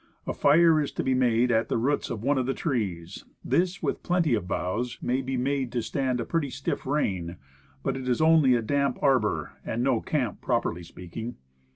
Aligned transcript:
A 0.25 0.33
fire 0.33 0.81
is 0.81 0.91
to 0.93 1.03
be 1.03 1.13
made 1.13 1.51
at 1.51 1.69
the 1.69 1.77
roots 1.77 2.09
of 2.09 2.23
one 2.23 2.39
of 2.39 2.47
the 2.47 2.55
trees. 2.55 3.23
This, 3.45 3.83
with 3.83 4.01
plenty 4.01 4.33
of 4.33 4.47
boughs, 4.47 4.97
maybe 4.99 5.37
made 5.37 5.71
to 5.73 5.83
stand 5.83 6.19
a 6.19 6.25
pretty 6.25 6.49
stiff 6.49 6.87
rain; 6.87 7.37
but 7.83 7.95
it 7.95 8.07
is 8.09 8.19
only 8.19 8.55
a 8.55 8.63
damp 8.63 8.97
arbor, 9.03 9.51
and 9.63 9.83
no 9.83 10.01
camp, 10.01 10.41
properly 10.41 10.81
speaking. 10.81 11.35